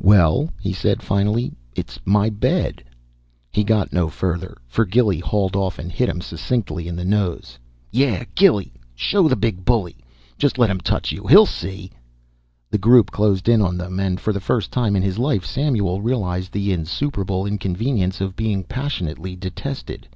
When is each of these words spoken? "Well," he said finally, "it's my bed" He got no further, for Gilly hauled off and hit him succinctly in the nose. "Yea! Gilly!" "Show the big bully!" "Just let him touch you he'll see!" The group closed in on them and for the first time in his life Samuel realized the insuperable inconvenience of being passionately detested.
"Well," 0.00 0.50
he 0.60 0.72
said 0.72 1.02
finally, 1.04 1.52
"it's 1.76 2.00
my 2.04 2.28
bed" 2.28 2.82
He 3.52 3.62
got 3.62 3.92
no 3.92 4.08
further, 4.08 4.56
for 4.66 4.84
Gilly 4.84 5.20
hauled 5.20 5.54
off 5.54 5.78
and 5.78 5.92
hit 5.92 6.08
him 6.08 6.20
succinctly 6.20 6.88
in 6.88 6.96
the 6.96 7.04
nose. 7.04 7.60
"Yea! 7.92 8.26
Gilly!" 8.34 8.72
"Show 8.96 9.28
the 9.28 9.36
big 9.36 9.64
bully!" 9.64 9.96
"Just 10.36 10.58
let 10.58 10.68
him 10.68 10.80
touch 10.80 11.12
you 11.12 11.24
he'll 11.28 11.46
see!" 11.46 11.92
The 12.72 12.76
group 12.76 13.12
closed 13.12 13.48
in 13.48 13.60
on 13.62 13.78
them 13.78 14.00
and 14.00 14.18
for 14.18 14.32
the 14.32 14.40
first 14.40 14.72
time 14.72 14.96
in 14.96 15.02
his 15.04 15.16
life 15.20 15.46
Samuel 15.46 16.02
realized 16.02 16.50
the 16.50 16.72
insuperable 16.72 17.46
inconvenience 17.46 18.20
of 18.20 18.34
being 18.34 18.64
passionately 18.64 19.36
detested. 19.36 20.08